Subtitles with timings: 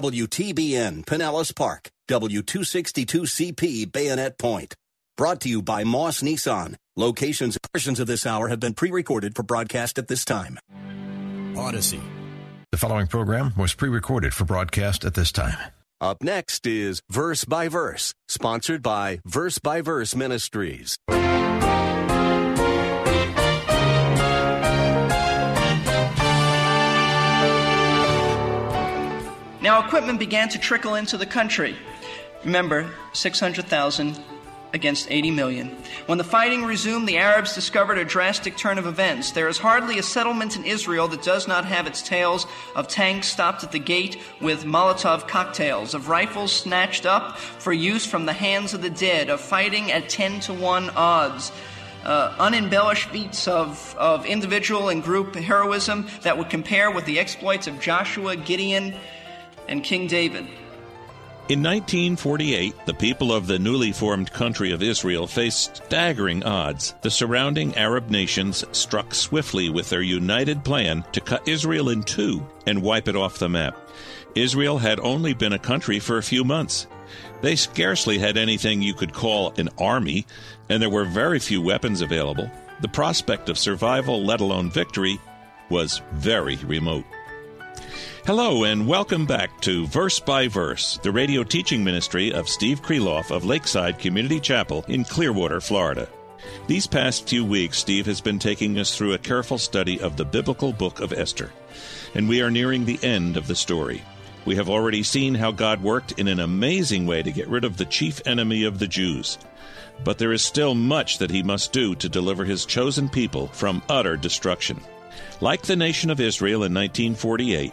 [0.00, 4.76] WTBN Pinellas Park, W262CP Bayonet Point.
[5.16, 6.76] Brought to you by Moss Nissan.
[6.96, 10.56] Locations and portions of this hour have been pre recorded for broadcast at this time.
[11.56, 12.00] Odyssey.
[12.70, 15.58] The following program was pre recorded for broadcast at this time.
[16.00, 20.96] Up next is Verse by Verse, sponsored by Verse by Verse Ministries.
[29.60, 31.76] Now, equipment began to trickle into the country.
[32.44, 34.18] Remember, 600,000
[34.72, 35.76] against 80 million.
[36.06, 39.32] When the fighting resumed, the Arabs discovered a drastic turn of events.
[39.32, 43.28] There is hardly a settlement in Israel that does not have its tales of tanks
[43.28, 48.32] stopped at the gate with Molotov cocktails, of rifles snatched up for use from the
[48.32, 51.50] hands of the dead, of fighting at 10 to 1 odds.
[52.04, 57.66] Uh, unembellished feats of, of individual and group heroism that would compare with the exploits
[57.66, 58.94] of Joshua, Gideon,
[59.68, 60.46] and King David.
[61.48, 66.94] In 1948, the people of the newly formed country of Israel faced staggering odds.
[67.00, 72.46] The surrounding Arab nations struck swiftly with their united plan to cut Israel in two
[72.66, 73.78] and wipe it off the map.
[74.34, 76.86] Israel had only been a country for a few months.
[77.40, 80.26] They scarcely had anything you could call an army,
[80.68, 82.50] and there were very few weapons available.
[82.82, 85.18] The prospect of survival, let alone victory,
[85.70, 87.04] was very remote.
[88.26, 93.30] Hello, and welcome back to Verse by Verse, the radio teaching ministry of Steve Kreloff
[93.30, 96.08] of Lakeside Community Chapel in Clearwater, Florida.
[96.66, 100.24] These past few weeks, Steve has been taking us through a careful study of the
[100.24, 101.50] biblical book of Esther,
[102.14, 104.02] and we are nearing the end of the story.
[104.44, 107.76] We have already seen how God worked in an amazing way to get rid of
[107.76, 109.38] the chief enemy of the Jews.
[110.04, 113.82] But there is still much that he must do to deliver his chosen people from
[113.88, 114.80] utter destruction.
[115.40, 117.72] Like the nation of Israel in 1948,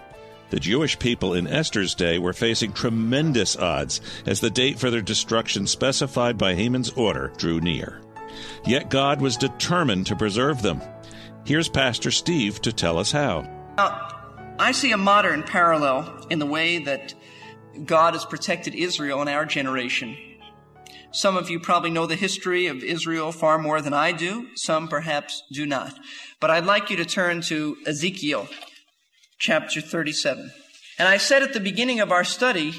[0.50, 5.02] the Jewish people in Esther's day were facing tremendous odds as the date for their
[5.02, 8.02] destruction specified by Haman's order drew near.
[8.66, 10.82] Yet God was determined to preserve them.
[11.46, 13.42] Here's Pastor Steve to tell us how.
[13.78, 14.12] Now,
[14.58, 17.14] I see a modern parallel in the way that
[17.84, 20.16] God has protected Israel in our generation.
[21.12, 24.48] Some of you probably know the history of Israel far more than I do.
[24.56, 25.98] Some perhaps do not.
[26.40, 28.48] But I'd like you to turn to Ezekiel
[29.40, 30.52] chapter 37.
[30.98, 32.74] And I said at the beginning of our study,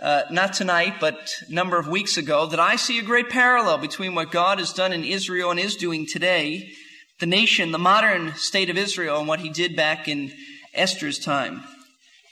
[0.00, 3.78] uh, not tonight, but a number of weeks ago, that I see a great parallel
[3.78, 6.70] between what God has done in Israel and is doing today,
[7.18, 10.32] the nation, the modern state of Israel, and what he did back in
[10.72, 11.62] Esther's time.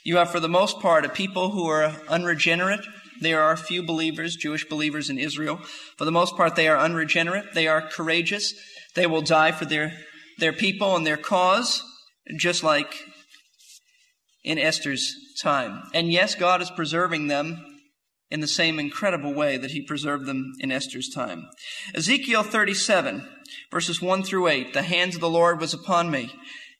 [0.03, 2.85] You have, for the most part, a people who are unregenerate.
[3.21, 5.57] There are few believers, Jewish believers in Israel.
[5.97, 7.53] For the most part, they are unregenerate.
[7.53, 8.53] They are courageous.
[8.95, 9.93] They will die for their,
[10.39, 11.83] their people and their cause,
[12.37, 12.95] just like
[14.43, 15.83] in Esther's time.
[15.93, 17.65] And yes, God is preserving them
[18.31, 21.47] in the same incredible way that he preserved them in Esther's time.
[21.95, 23.27] Ezekiel 37,
[23.71, 24.73] verses 1 through 8.
[24.73, 26.31] The hand of the Lord was upon me,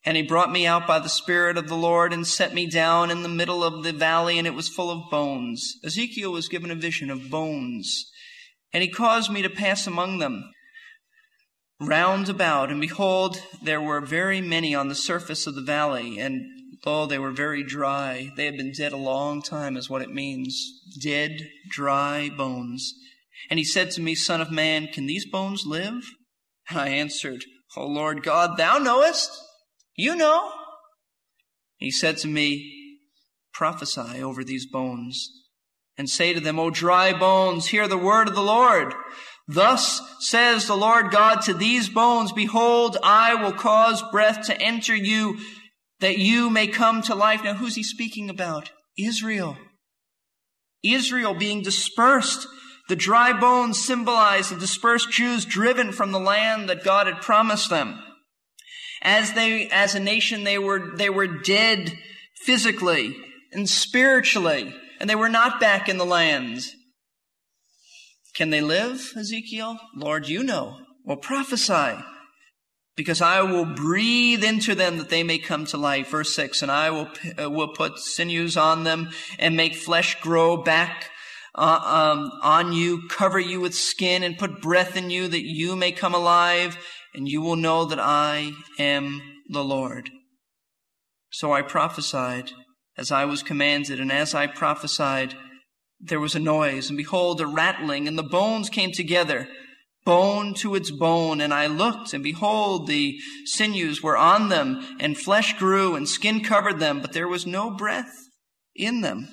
[0.04, 3.10] and he brought me out by the Spirit of the Lord and set me down
[3.10, 5.74] in the middle of the valley, and it was full of bones.
[5.84, 8.10] Ezekiel was given a vision of bones,
[8.72, 10.44] and he caused me to pass among them
[11.80, 16.42] round about, and behold, there were very many on the surface of the valley, and
[16.86, 18.30] Oh, they were very dry.
[18.36, 20.80] They had been dead a long time, is what it means.
[21.00, 22.94] Dead, dry bones.
[23.50, 26.02] And he said to me, Son of man, can these bones live?
[26.68, 27.44] And I answered,
[27.76, 29.30] O Lord God, thou knowest.
[29.94, 30.50] You know.
[31.76, 32.98] He said to me,
[33.52, 35.28] Prophesy over these bones
[35.98, 38.94] and say to them, O dry bones, hear the word of the Lord.
[39.46, 44.94] Thus says the Lord God to these bones, Behold, I will cause breath to enter
[44.94, 45.38] you
[46.00, 47.44] that you may come to life.
[47.44, 48.70] Now, who's he speaking about?
[48.98, 49.56] Israel.
[50.82, 52.46] Israel being dispersed.
[52.88, 57.70] The dry bones symbolize the dispersed Jews driven from the land that God had promised
[57.70, 58.02] them.
[59.02, 61.92] As they, as a nation, they were, they were dead
[62.44, 63.16] physically
[63.52, 66.62] and spiritually, and they were not back in the land.
[68.34, 69.78] Can they live, Ezekiel?
[69.94, 70.78] Lord, you know.
[71.04, 72.02] Well, prophesy.
[73.00, 76.10] Because I will breathe into them that they may come to life.
[76.10, 77.08] Verse 6, and I will,
[77.42, 79.08] uh, will put sinews on them
[79.38, 81.08] and make flesh grow back
[81.54, 81.80] uh,
[82.12, 85.92] um, on you, cover you with skin and put breath in you that you may
[85.92, 86.76] come alive
[87.14, 90.10] and you will know that I am the Lord.
[91.30, 92.50] So I prophesied
[92.98, 95.34] as I was commanded, and as I prophesied,
[95.98, 99.48] there was a noise, and behold, a rattling, and the bones came together
[100.04, 101.40] bone to its bone.
[101.40, 106.42] And I looked, and behold, the sinews were on them, and flesh grew, and skin
[106.42, 108.28] covered them, but there was no breath
[108.74, 109.28] in them.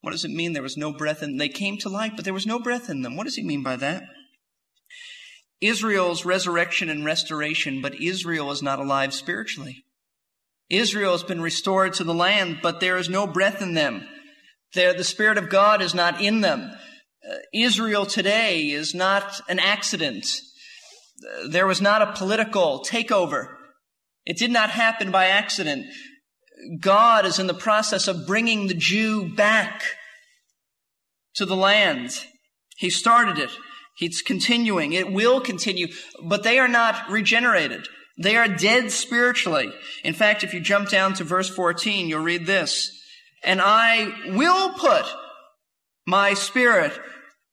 [0.00, 1.38] What does it mean there was no breath in them?
[1.38, 3.16] They came to life, but there was no breath in them.
[3.16, 4.02] What does he mean by that?
[5.60, 9.84] Israel's resurrection and restoration, but Israel is not alive spiritually.
[10.68, 14.06] Israel has been restored to the land, but there is no breath in them.
[14.74, 16.72] There, the Spirit of God is not in them.
[17.54, 20.26] Israel today is not an accident.
[21.48, 23.54] There was not a political takeover.
[24.26, 25.86] It did not happen by accident.
[26.80, 29.82] God is in the process of bringing the Jew back
[31.36, 32.10] to the land.
[32.76, 33.50] He started it.
[33.96, 34.92] He's continuing.
[34.92, 35.88] It will continue,
[36.22, 37.86] but they are not regenerated.
[38.18, 39.72] They are dead spiritually.
[40.02, 42.90] In fact, if you jump down to verse 14, you'll read this.
[43.44, 45.04] And I will put
[46.06, 46.98] my spirit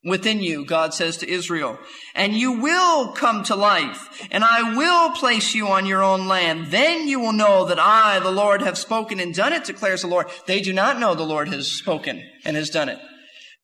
[0.03, 1.77] within you, God says to Israel,
[2.15, 6.67] and you will come to life, and I will place you on your own land.
[6.67, 10.07] Then you will know that I, the Lord, have spoken and done it, declares the
[10.07, 10.27] Lord.
[10.47, 12.99] They do not know the Lord has spoken and has done it.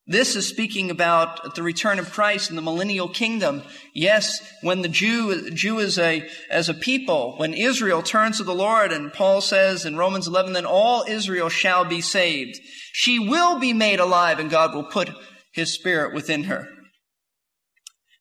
[0.09, 3.61] This is speaking about the return of Christ in the millennial kingdom.
[3.93, 8.55] Yes, when the Jew, Jew is a, as a people, when Israel turns to the
[8.55, 12.57] Lord, and Paul says in Romans 11, then all Israel shall be saved.
[12.93, 15.09] She will be made alive and God will put
[15.57, 16.69] his spirit within her.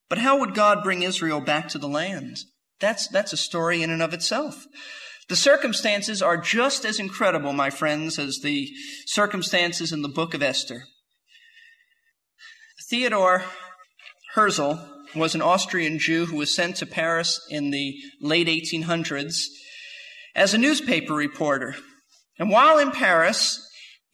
[0.08, 2.38] But how would God bring Israel back to the land?
[2.80, 4.66] That's, that's a story in and of itself.
[5.28, 8.68] The circumstances are just as incredible, my friends, as the
[9.06, 10.84] circumstances in the book of Esther.
[12.88, 13.44] Theodore
[14.34, 14.74] Herzl
[15.14, 19.46] was an Austrian Jew who was sent to Paris in the late 1800s
[20.34, 21.74] as a newspaper reporter.
[22.38, 23.65] And while in Paris,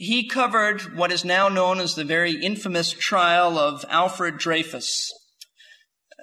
[0.03, 5.13] he covered what is now known as the very infamous trial of Alfred Dreyfus.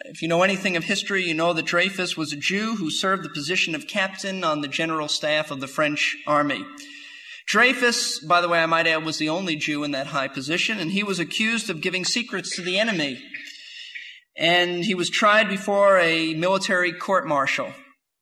[0.04, 3.24] If you know anything of history, you know that Dreyfus was a Jew who served
[3.24, 6.66] the position of captain on the general staff of the French army.
[7.48, 10.78] Dreyfus, by the way, I might add, was the only Jew in that high position,
[10.78, 13.24] and he was accused of giving secrets to the enemy.
[14.36, 17.72] And he was tried before a military court martial,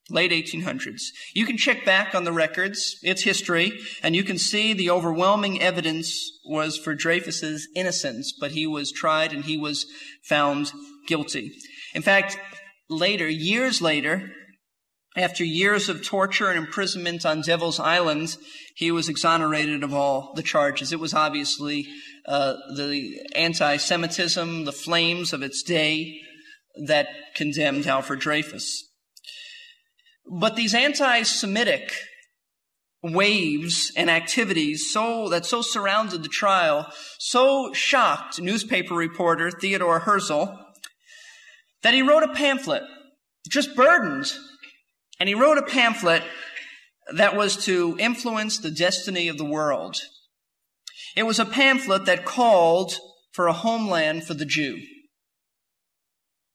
[0.09, 1.01] late 1800s.
[1.33, 5.61] You can check back on the records, it's history, and you can see the overwhelming
[5.61, 9.85] evidence was for Dreyfus's innocence, but he was tried and he was
[10.23, 10.71] found
[11.07, 11.51] guilty.
[11.93, 12.37] In fact,
[12.89, 14.31] later, years later,
[15.17, 18.37] after years of torture and imprisonment on Devil's Island,
[18.75, 20.93] he was exonerated of all the charges.
[20.93, 21.87] It was obviously
[22.27, 26.19] uh, the anti-Semitism, the flames of its day,
[26.85, 28.86] that condemned Alfred Dreyfus.
[30.29, 31.93] But these anti-Semitic
[33.01, 40.45] waves and activities so that so surrounded the trial, so shocked newspaper reporter Theodore Herzl
[41.83, 42.83] that he wrote a pamphlet,
[43.47, 44.33] just burdened
[45.19, 46.23] and he wrote a pamphlet
[47.13, 49.95] that was to influence the destiny of the world.
[51.15, 52.97] It was a pamphlet that called
[53.31, 54.81] for a homeland for the Jew.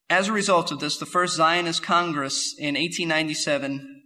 [0.09, 4.03] As a result of this, the first Zionist Congress in 1897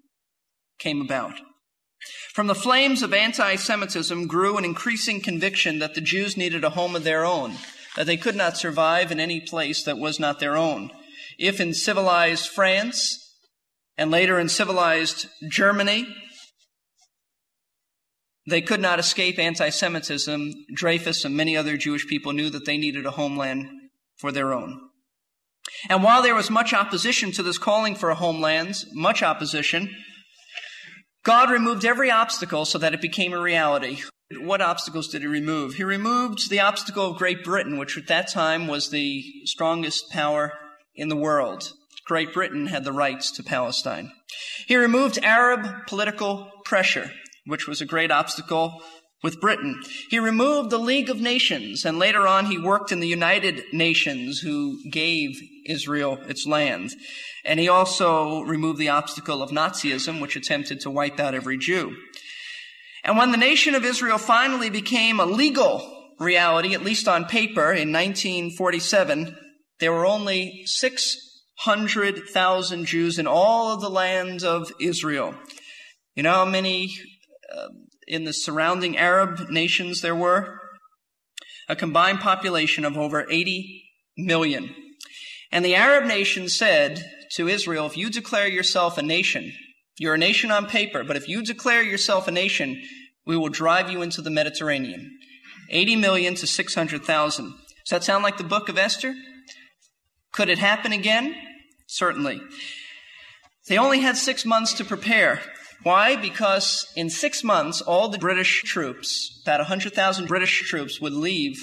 [0.78, 1.40] came about.
[2.32, 6.70] From the flames of anti Semitism grew an increasing conviction that the Jews needed a
[6.70, 7.54] home of their own,
[7.96, 10.90] that they could not survive in any place that was not their own.
[11.38, 13.26] If in civilized France,
[13.96, 16.06] and later in civilized Germany.
[18.48, 20.52] They could not escape anti Semitism.
[20.74, 23.68] Dreyfus and many other Jewish people knew that they needed a homeland
[24.16, 24.85] for their own.
[25.88, 29.94] And while there was much opposition to this calling for a homeland, much opposition,
[31.24, 33.98] God removed every obstacle so that it became a reality.
[34.38, 35.74] What obstacles did he remove?
[35.74, 40.52] He removed the obstacle of Great Britain, which at that time was the strongest power
[40.94, 41.72] in the world.
[42.06, 44.12] Great Britain had the rights to Palestine.
[44.66, 47.10] He removed Arab political pressure,
[47.44, 48.82] which was a great obstacle
[49.26, 49.82] with Britain.
[50.08, 54.38] He removed the League of Nations, and later on he worked in the United Nations,
[54.38, 56.92] who gave Israel its land.
[57.44, 61.96] And he also removed the obstacle of Nazism, which attempted to wipe out every Jew.
[63.02, 67.72] And when the nation of Israel finally became a legal reality, at least on paper,
[67.72, 69.36] in 1947,
[69.80, 75.34] there were only 600,000 Jews in all of the land of Israel.
[76.14, 76.94] You know how many
[78.06, 80.60] in the surrounding Arab nations there were?
[81.68, 83.84] A combined population of over 80
[84.16, 84.74] million.
[85.50, 89.52] And the Arab nations said to Israel, if you declare yourself a nation,
[89.98, 92.82] you're a nation on paper, but if you declare yourself a nation,
[93.24, 95.18] we will drive you into the Mediterranean.
[95.70, 97.44] 80 million to 600,000.
[97.46, 97.54] Does
[97.90, 99.14] that sound like the book of Esther?
[100.32, 101.34] Could it happen again?
[101.86, 102.40] Certainly.
[103.68, 105.40] They only had six months to prepare.
[105.82, 106.16] Why?
[106.16, 111.56] Because in six months, all the British troops, about 100,000 British troops, would leave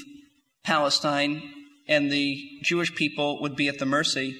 [0.64, 1.42] Palestine
[1.88, 4.40] and the Jewish people would be at the mercy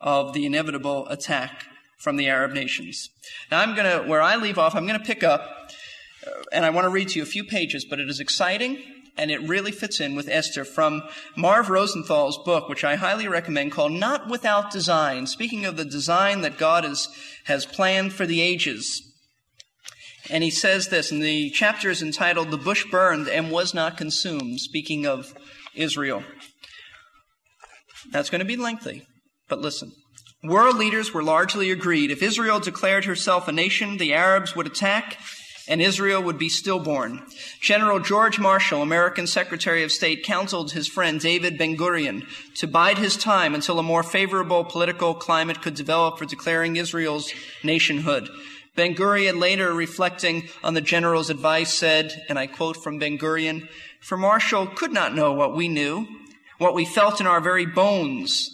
[0.00, 1.64] of the inevitable attack
[1.98, 3.08] from the Arab nations.
[3.50, 5.70] Now I'm going to, where I leave off, I'm going to pick up,
[6.26, 8.78] uh, and I want to read to you a few pages, but it is exciting
[9.16, 11.02] and it really fits in with Esther from
[11.36, 15.26] Marv Rosenthal's book, which I highly recommend, called Not Without Design.
[15.26, 17.08] Speaking of the design that God is,
[17.44, 19.11] has planned for the ages.
[20.30, 23.96] And he says this, and the chapter is entitled The Bush Burned and Was Not
[23.96, 25.34] Consumed, speaking of
[25.74, 26.22] Israel.
[28.10, 29.06] That's going to be lengthy,
[29.48, 29.92] but listen.
[30.44, 32.10] World leaders were largely agreed.
[32.10, 35.18] If Israel declared herself a nation, the Arabs would attack
[35.68, 37.22] and Israel would be stillborn.
[37.60, 42.26] General George Marshall, American Secretary of State, counseled his friend David Ben Gurion
[42.56, 47.32] to bide his time until a more favorable political climate could develop for declaring Israel's
[47.62, 48.28] nationhood.
[48.74, 53.68] Ben Gurion, later reflecting on the general's advice, said, and I quote from Ben Gurion,
[54.00, 56.06] For Marshall could not know what we knew,
[56.58, 58.48] what we felt in our very bones,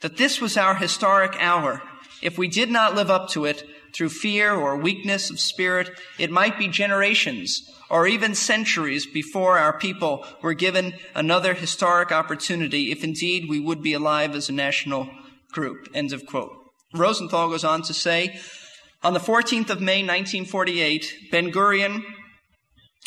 [0.00, 1.82] that this was our historic hour.
[2.20, 6.30] If we did not live up to it through fear or weakness of spirit, it
[6.30, 13.04] might be generations or even centuries before our people were given another historic opportunity, if
[13.04, 15.08] indeed we would be alive as a national
[15.52, 15.88] group.
[15.94, 16.56] End of quote.
[16.92, 18.40] Rosenthal goes on to say,
[19.04, 22.02] on the 14th of May, 1948, Ben Gurion,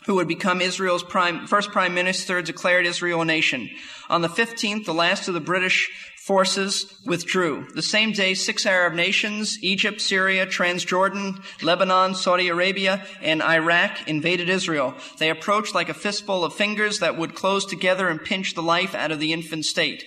[0.05, 3.69] who would become Israel's prime, first prime minister, declared Israel a nation.
[4.07, 5.89] On the 15th, the last of the British
[6.23, 7.65] forces withdrew.
[7.73, 14.49] The same day, six Arab nations, Egypt, Syria, Transjordan, Lebanon, Saudi Arabia, and Iraq invaded
[14.49, 14.93] Israel.
[15.17, 18.93] They approached like a fistful of fingers that would close together and pinch the life
[18.93, 20.05] out of the infant state.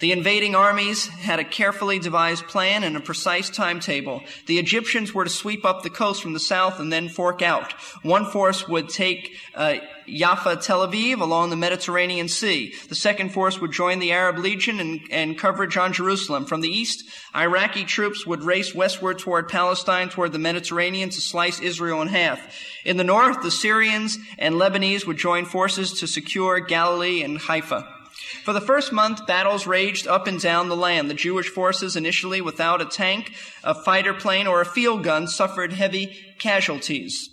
[0.00, 4.22] The invading armies had a carefully devised plan and a precise timetable.
[4.46, 7.72] The Egyptians were to sweep up the coast from the south and then fork out.
[8.02, 9.76] One force would take uh,
[10.08, 12.74] Jaffa, Tel Aviv along the Mediterranean Sea.
[12.88, 16.46] The second force would join the Arab Legion and, and coverage on Jerusalem.
[16.46, 17.04] From the east,
[17.36, 22.40] Iraqi troops would race westward toward Palestine, toward the Mediterranean to slice Israel in half.
[22.86, 27.99] In the north, the Syrians and Lebanese would join forces to secure Galilee and Haifa.
[28.44, 31.10] For the first month, battles raged up and down the land.
[31.10, 33.32] The Jewish forces, initially without a tank,
[33.62, 37.28] a fighter plane, or a field gun, suffered heavy casualties.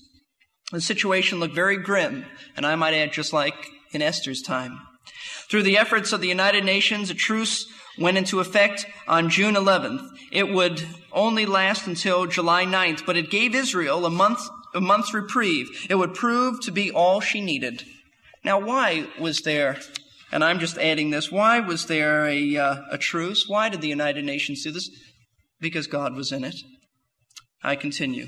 [0.72, 2.26] The situation looked very grim,
[2.56, 3.56] and I might add, just like
[3.92, 4.80] in Esther's time.
[5.50, 10.06] Through the efforts of the United Nations, a truce went into effect on June 11th.
[10.32, 14.42] It would only last until July 9th, but it gave Israel a month,
[14.76, 15.88] a month's reprieve.
[15.90, 17.84] It would prove to be all she needed.
[18.44, 19.80] Now, why was there
[20.32, 21.32] and I'm just adding this.
[21.32, 23.48] Why was there a, uh, a truce?
[23.48, 24.90] Why did the United Nations do this?
[25.60, 26.56] Because God was in it.
[27.64, 28.28] I continue.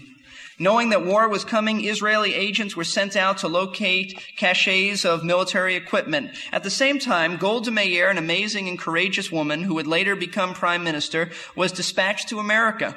[0.62, 5.75] Knowing that war was coming, Israeli agents were sent out to locate caches of military
[5.75, 6.32] equipment.
[6.51, 10.53] At the same time, Golda Meir, an amazing and courageous woman who would later become
[10.53, 12.96] prime minister, was dispatched to America.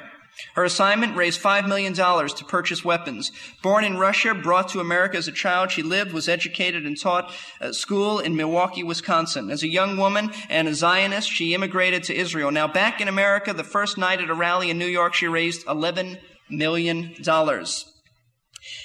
[0.55, 3.31] Her assignment raised $5 million to purchase weapons.
[3.61, 7.33] Born in Russia, brought to America as a child, she lived, was educated, and taught
[7.61, 9.49] at school in Milwaukee, Wisconsin.
[9.49, 12.51] As a young woman and a Zionist, she immigrated to Israel.
[12.51, 15.65] Now, back in America, the first night at a rally in New York, she raised
[15.65, 17.15] $11 million.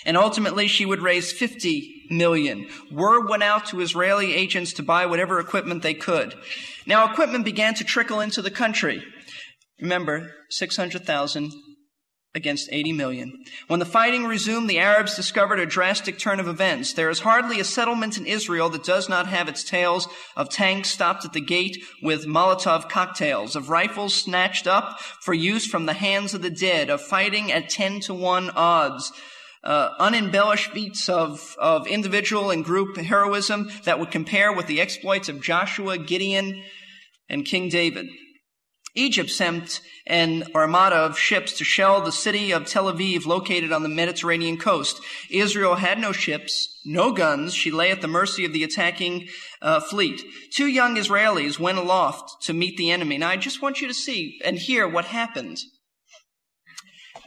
[0.05, 2.69] And ultimately, she would raise 50 million.
[2.91, 6.35] Word went out to Israeli agents to buy whatever equipment they could.
[6.87, 9.03] Now, equipment began to trickle into the country.
[9.81, 11.53] Remember, 600,000
[12.35, 13.45] against 80 million.
[13.69, 16.93] When the fighting resumed, the Arabs discovered a drastic turn of events.
[16.93, 20.91] There is hardly a settlement in Israel that does not have its tales of tanks
[20.91, 25.95] stopped at the gate with Molotov cocktails, of rifles snatched up for use from the
[25.95, 29.13] hands of the dead, of fighting at 10 to 1 odds,
[29.65, 35.29] uh, unembellished feats of, of individual and group heroism that would compare with the exploits
[35.29, 36.63] of Joshua, Gideon,
[37.29, 38.07] and King David.
[38.99, 43.83] Egypt sent an armada of ships to shell the city of Tel Aviv located on
[43.83, 45.01] the Mediterranean coast.
[45.31, 47.55] Israel had no ships, no guns.
[47.55, 49.29] She lay at the mercy of the attacking
[49.61, 50.23] uh, fleet.
[50.55, 53.19] Two young Israelis went aloft to meet the enemy.
[53.19, 55.59] Now I just want you to see and hear what happened.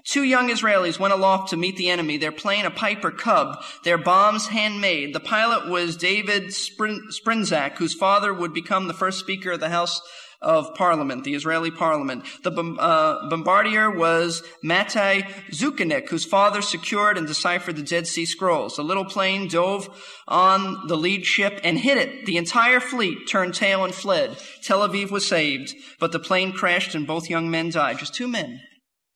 [0.04, 2.18] Two young Israelis went aloft to meet the enemy.
[2.18, 3.64] They're playing a Piper Cub.
[3.84, 5.14] Their bombs handmade.
[5.14, 9.70] The pilot was David Sprin- Sprinzak, whose father would become the first Speaker of the
[9.70, 10.02] House
[10.42, 12.26] of Parliament, the Israeli Parliament.
[12.44, 18.76] The uh, bombardier was Matai Sukenik, whose father secured and deciphered the Dead Sea Scrolls.
[18.76, 19.90] The little plane dove
[20.28, 22.26] on the lead ship and hit it.
[22.26, 24.38] The entire fleet turned tail and fled.
[24.64, 28.00] Tel Aviv was saved, but the plane crashed and both young men died.
[28.00, 28.60] Just two men.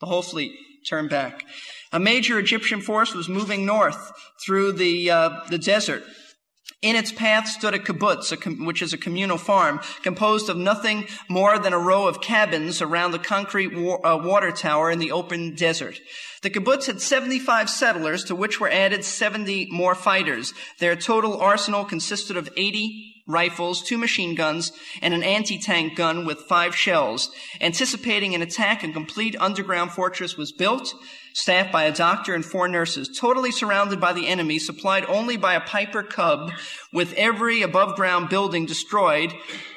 [0.01, 0.51] The whole fleet
[0.88, 1.44] turned back.
[1.91, 4.12] A major Egyptian force was moving north
[4.46, 6.03] through the, uh, the desert.
[6.81, 10.57] In its path stood a kibbutz, a com- which is a communal farm, composed of
[10.57, 15.00] nothing more than a row of cabins around the concrete wa- uh, water tower in
[15.00, 16.00] the open desert.
[16.43, 20.53] The kibbutz had 75 settlers, to which were added 70 more fighters.
[20.79, 26.41] Their total arsenal consisted of 80 rifles, two machine guns, and an anti-tank gun with
[26.41, 27.31] five shells.
[27.60, 30.93] Anticipating an attack, a complete underground fortress was built,
[31.35, 35.53] staffed by a doctor and four nurses, totally surrounded by the enemy, supplied only by
[35.53, 36.49] a Piper Cub,
[36.93, 39.33] with every above-ground building destroyed.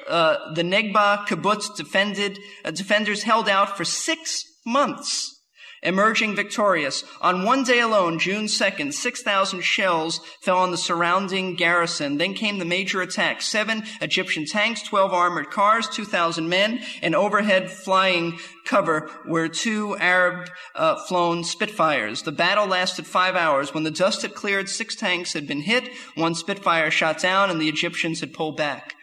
[0.09, 5.38] Uh, the Negba kibbutz defended, uh, defenders held out for six months
[5.83, 7.05] emerging victorious.
[7.21, 12.19] On one day alone, June 2nd, 6,000 shells fell on the surrounding garrison.
[12.19, 13.43] Then came the major attack.
[13.43, 20.49] Seven Egyptian tanks, 12 armored cars, 2,000 men, and overhead flying cover were two Arab
[20.75, 22.23] uh, flown Spitfires.
[22.23, 23.73] The battle lasted five hours.
[23.73, 27.61] When the dust had cleared, six tanks had been hit, one Spitfire shot down, and
[27.61, 28.95] the Egyptians had pulled back.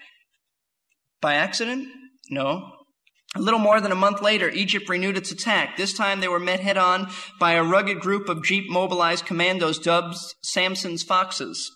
[1.21, 1.87] By accident?
[2.29, 2.74] No.
[3.35, 5.75] A little more than a month later, Egypt renewed its attack.
[5.75, 9.77] This time they were met head on by a rugged group of Jeep mobilized commandos
[9.77, 11.69] dubbed Samson's Foxes.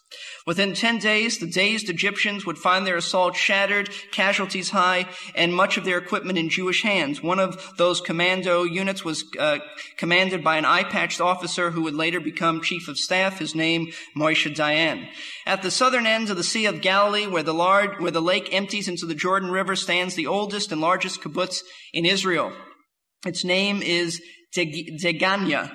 [0.47, 5.77] Within 10 days, the dazed Egyptians would find their assault shattered, casualties high, and much
[5.77, 7.21] of their equipment in Jewish hands.
[7.21, 9.59] One of those commando units was uh,
[9.97, 14.51] commanded by an eye-patched officer who would later become chief of staff, his name Moshe
[14.55, 15.07] Dayan.
[15.45, 18.49] At the southern end of the Sea of Galilee, where the, large, where the lake
[18.51, 21.48] empties into the Jordan River, stands the oldest and largest kibbutz
[21.93, 22.51] in Israel.
[23.25, 24.21] Its name is
[24.55, 25.71] Degania.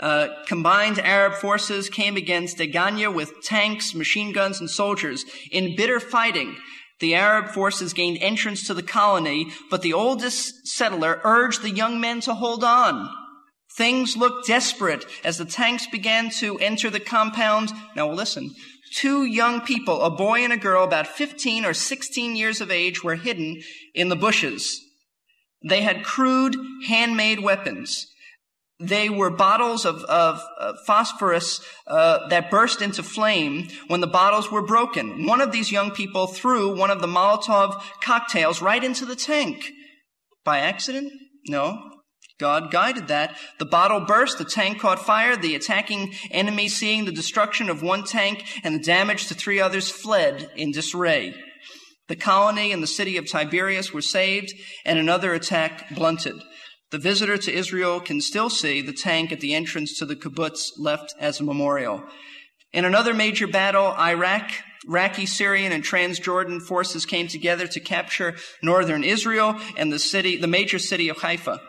[0.00, 5.24] Uh, combined Arab forces came against Degania with tanks, machine guns, and soldiers.
[5.50, 6.56] In bitter fighting,
[7.00, 12.00] the Arab forces gained entrance to the colony, but the oldest settler urged the young
[12.00, 13.08] men to hold on.
[13.76, 17.72] Things looked desperate as the tanks began to enter the compound.
[17.96, 18.54] Now listen.
[18.94, 23.02] Two young people, a boy and a girl about 15 or 16 years of age,
[23.02, 23.60] were hidden
[23.92, 24.80] in the bushes.
[25.66, 28.06] They had crude, handmade weapons.
[28.80, 34.50] They were bottles of, of uh, phosphorus uh, that burst into flame when the bottles
[34.50, 35.26] were broken.
[35.26, 39.70] One of these young people threw one of the Molotov cocktails right into the tank.
[40.44, 41.12] By accident?
[41.46, 41.90] No.
[42.40, 43.36] God guided that.
[43.58, 48.02] The bottle burst, the tank caught fire, the attacking enemy, seeing the destruction of one
[48.02, 51.34] tank and the damage to three others, fled in disarray.
[52.08, 54.52] The colony and the city of Tiberias were saved,
[54.84, 56.36] and another attack blunted.
[56.90, 60.72] The visitor to Israel can still see the tank at the entrance to the kibbutz
[60.78, 62.04] left as a memorial.
[62.72, 64.50] In another major battle, Iraq,
[64.86, 70.46] Iraqi, Syrian, and Transjordan forces came together to capture northern Israel and the city, the
[70.46, 71.60] major city of Haifa.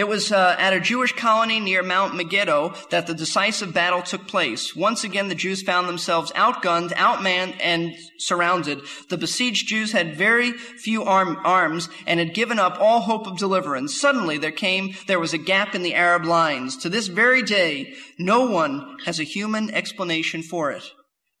[0.00, 4.26] It was uh, at a Jewish colony near Mount Megiddo that the decisive battle took
[4.26, 4.74] place.
[4.74, 8.80] Once again, the Jews found themselves outgunned, outmanned, and surrounded.
[9.10, 13.36] The besieged Jews had very few arm, arms and had given up all hope of
[13.36, 14.00] deliverance.
[14.00, 16.78] Suddenly, there came, there was a gap in the Arab lines.
[16.78, 20.92] To this very day, no one has a human explanation for it.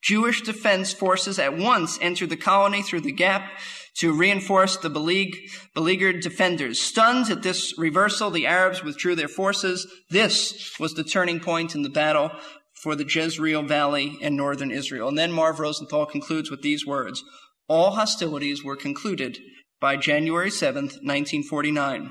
[0.02, 3.58] Jewish defense forces at once entered the colony through the gap
[4.00, 4.90] to reinforce the
[5.74, 6.80] beleaguered defenders.
[6.80, 9.86] Stunned at this reversal, the Arabs withdrew their forces.
[10.10, 12.30] This was the turning point in the battle
[12.82, 15.08] for the Jezreel Valley and northern Israel.
[15.08, 17.22] And then Marv Rosenthal concludes with these words.
[17.68, 19.38] All hostilities were concluded
[19.80, 22.10] by January 7th, 1949.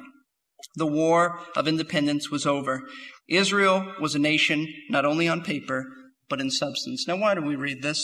[0.75, 2.84] The War of Independence was over.
[3.28, 5.86] Israel was a nation not only on paper,
[6.30, 7.08] but in substance.
[7.08, 7.99] Now, why do we read this?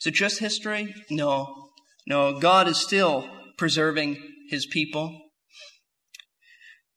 [0.00, 0.94] Is it just history?
[1.08, 1.67] No.
[2.08, 4.16] No, God is still preserving
[4.48, 5.14] his people.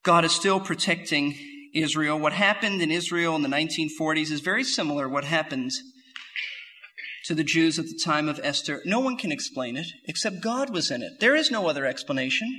[0.04, 1.36] God is still protecting
[1.76, 2.17] Israel.
[2.17, 5.71] What happened in Israel in the 1940s is very similar what happened
[7.26, 8.82] to the Jews at the time of Esther.
[8.86, 11.19] No one can explain it except God was in it.
[11.19, 12.50] There is no other explanation.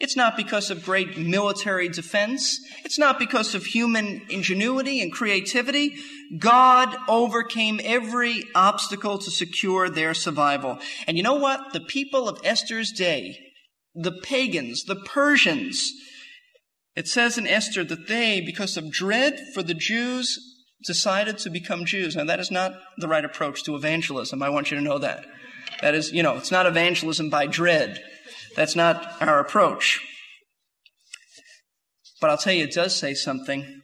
[0.00, 2.58] It's not because of great military defense.
[2.84, 5.94] It's not because of human ingenuity and creativity.
[6.38, 10.78] God overcame every obstacle to secure their survival.
[11.06, 11.74] And you know what?
[11.74, 13.38] The people of Esther's day,
[13.94, 15.92] the pagans, the Persians,
[16.96, 20.38] it says in Esther that they, because of dread for the Jews,
[20.86, 22.16] decided to become Jews.
[22.16, 24.42] Now, that is not the right approach to evangelism.
[24.42, 25.26] I want you to know that.
[25.82, 28.02] That is, you know, it's not evangelism by dread.
[28.56, 30.00] That's not our approach.
[32.20, 33.82] But I'll tell you, it does say something.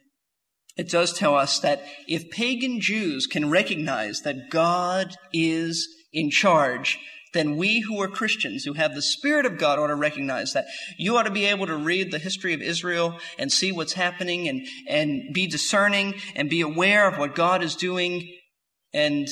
[0.77, 6.99] It does tell us that if pagan Jews can recognize that God is in charge,
[7.33, 10.67] then we who are Christians, who have the Spirit of God, ought to recognize that.
[10.99, 14.49] You ought to be able to read the history of Israel and see what's happening
[14.49, 18.31] and, and be discerning and be aware of what God is doing
[18.93, 19.27] and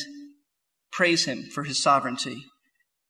[0.93, 2.45] praise Him for His sovereignty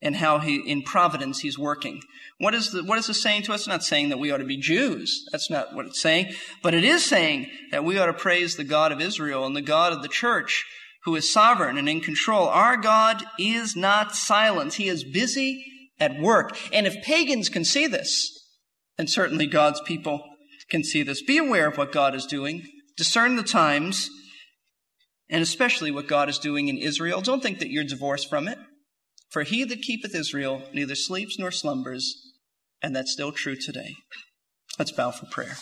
[0.04, 2.00] and how He, in providence, He's working.
[2.38, 3.62] What is, the, what is this saying to us?
[3.62, 5.26] It's not saying that we ought to be Jews.
[5.32, 6.34] That's not what it's saying.
[6.62, 9.62] But it is saying that we ought to praise the God of Israel and the
[9.62, 10.64] God of the church
[11.04, 12.48] who is sovereign and in control.
[12.48, 14.74] Our God is not silent.
[14.74, 15.64] He is busy
[16.00, 16.56] at work.
[16.72, 18.30] And if pagans can see this,
[18.96, 20.24] then certainly God's people
[20.70, 21.22] can see this.
[21.22, 22.66] Be aware of what God is doing.
[22.96, 24.08] Discern the times,
[25.28, 27.20] and especially what God is doing in Israel.
[27.20, 28.58] Don't think that you're divorced from it.
[29.34, 32.34] For he that keepeth Israel neither sleeps nor slumbers,
[32.80, 33.96] and that's still true today.
[34.78, 35.56] Let's bow for prayer.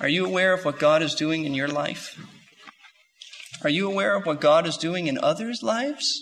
[0.00, 2.18] Are you aware of what God is doing in your life?
[3.62, 6.18] Are you aware of what God is doing in others' lives?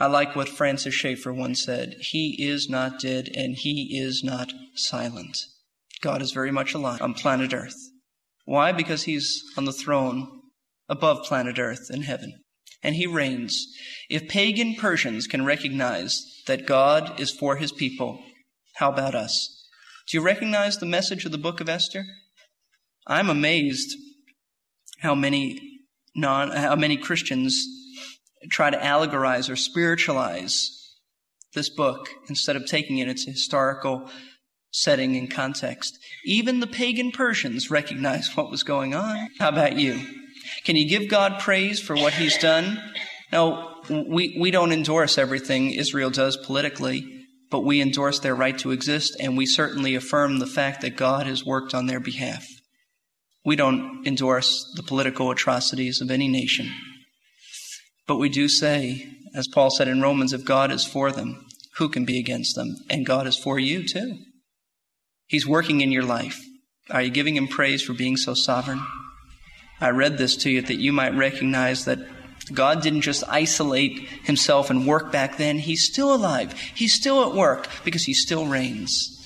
[0.00, 4.52] I like what Francis Schaeffer once said He is not dead and He is not
[4.74, 5.38] silent.
[6.00, 7.78] God is very much alive on planet Earth.
[8.44, 8.72] Why?
[8.72, 10.41] Because He's on the throne
[10.92, 12.34] above planet Earth in heaven.
[12.82, 13.66] And He reigns.
[14.10, 18.22] If pagan Persians can recognize that God is for His people,
[18.76, 19.48] how about us?
[20.08, 22.04] Do you recognize the message of the book of Esther?
[23.06, 23.96] I'm amazed
[25.00, 25.80] how many
[26.14, 27.64] non how many Christians
[28.50, 30.68] try to allegorize or spiritualize
[31.54, 34.10] this book instead of taking it its historical
[34.72, 35.98] setting and context.
[36.24, 39.28] Even the pagan Persians recognized what was going on.
[39.38, 40.00] How about you?
[40.64, 42.80] Can you give God praise for what He's done?
[43.32, 48.70] No, we, we don't endorse everything Israel does politically, but we endorse their right to
[48.70, 52.46] exist, and we certainly affirm the fact that God has worked on their behalf.
[53.44, 56.70] We don't endorse the political atrocities of any nation.
[58.06, 61.44] But we do say, as Paul said in Romans, if God is for them,
[61.76, 62.76] who can be against them?
[62.90, 64.18] And God is for you too.
[65.26, 66.38] He's working in your life.
[66.90, 68.82] Are you giving him praise for being so sovereign?
[69.82, 71.98] I read this to you that you might recognize that
[72.52, 75.58] God didn't just isolate himself and work back then.
[75.58, 76.52] He's still alive.
[76.74, 79.22] He's still at work because he still reigns.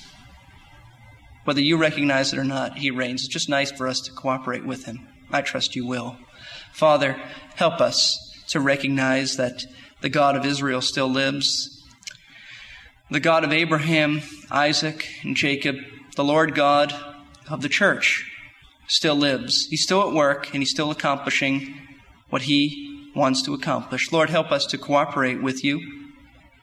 [1.47, 3.23] Whether you recognize it or not, He reigns.
[3.23, 5.07] It's just nice for us to cooperate with Him.
[5.31, 6.17] I trust you will.
[6.73, 7.15] Father,
[7.55, 9.63] help us to recognize that
[10.01, 11.81] the God of Israel still lives.
[13.09, 15.77] The God of Abraham, Isaac, and Jacob,
[16.17, 16.93] the Lord God
[17.49, 18.29] of the church,
[18.87, 19.67] still lives.
[19.67, 21.79] He's still at work and He's still accomplishing
[22.29, 24.11] what He wants to accomplish.
[24.11, 26.11] Lord, help us to cooperate with you.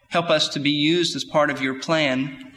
[0.09, 2.53] Help us to be used as part of your plan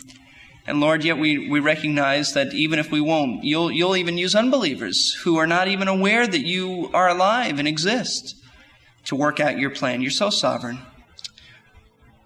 [0.68, 4.36] and Lord, yet we, we recognize that even if we won't, you'll, you'll even use
[4.36, 8.36] unbelievers who are not even aware that you are alive and exist
[9.06, 10.02] to work out your plan.
[10.02, 10.80] You're so sovereign.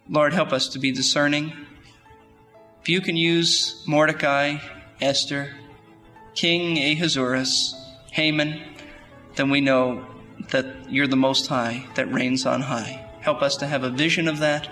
[0.10, 1.54] Lord, help us to be discerning.
[2.82, 4.58] If you can use Mordecai,
[5.00, 5.56] Esther,
[6.36, 7.76] King Ahasuerus,
[8.12, 8.62] Haman,
[9.36, 10.06] then we know
[10.50, 13.08] that you're the Most High that reigns on high.
[13.22, 14.68] Help us to have a vision of that.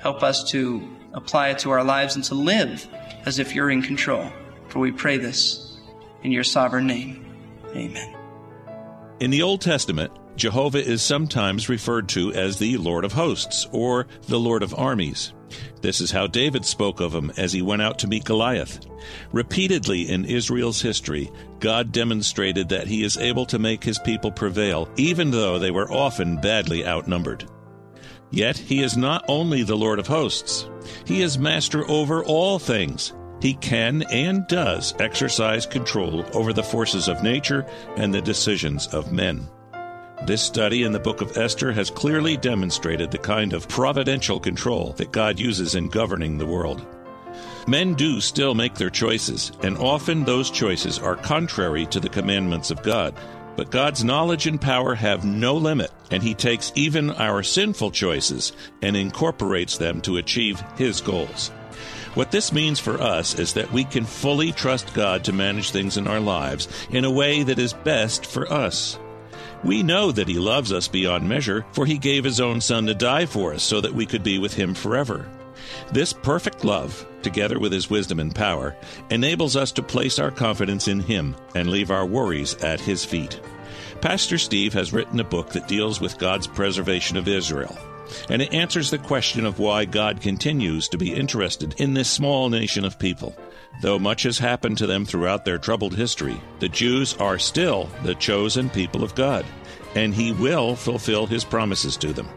[0.00, 2.86] Help us to apply it to our lives and to live
[3.26, 4.30] as if you're in control.
[4.68, 5.78] For we pray this
[6.22, 7.26] in your sovereign name.
[7.74, 8.16] Amen.
[9.20, 14.06] In the Old Testament, Jehovah is sometimes referred to as the Lord of hosts or
[14.28, 15.34] the Lord of armies.
[15.82, 18.80] This is how David spoke of him as he went out to meet Goliath.
[19.32, 24.88] Repeatedly in Israel's history, God demonstrated that he is able to make his people prevail,
[24.96, 27.48] even though they were often badly outnumbered.
[28.30, 30.68] Yet he is not only the Lord of hosts,
[31.04, 33.12] he is master over all things.
[33.40, 39.12] He can and does exercise control over the forces of nature and the decisions of
[39.12, 39.48] men.
[40.26, 44.92] This study in the book of Esther has clearly demonstrated the kind of providential control
[44.98, 46.86] that God uses in governing the world.
[47.66, 52.70] Men do still make their choices, and often those choices are contrary to the commandments
[52.70, 53.14] of God.
[53.56, 58.52] But God's knowledge and power have no limit, and He takes even our sinful choices
[58.82, 61.48] and incorporates them to achieve His goals.
[62.14, 65.96] What this means for us is that we can fully trust God to manage things
[65.96, 68.98] in our lives in a way that is best for us.
[69.62, 72.94] We know that He loves us beyond measure, for He gave His own Son to
[72.94, 75.28] die for us so that we could be with Him forever.
[75.92, 78.76] This perfect love, together with His wisdom and power,
[79.10, 83.40] enables us to place our confidence in Him and leave our worries at His feet.
[84.00, 87.76] Pastor Steve has written a book that deals with God's preservation of Israel
[88.28, 92.48] and it answers the question of why God continues to be interested in this small
[92.48, 93.36] nation of people.
[93.80, 98.14] Though much has happened to them throughout their troubled history, the Jews are still the
[98.14, 99.46] chosen people of God,
[99.94, 102.28] and He will fulfill His promises to them.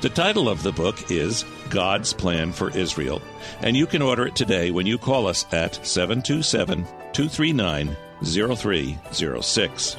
[0.00, 3.20] The title of the book is God's Plan for Israel,
[3.60, 9.96] and you can order it today when you call us at 727 239 0306.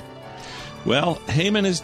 [0.85, 1.83] Well, Haman is